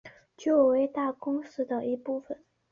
[0.35, 2.43] 旧为大宫市的一部分。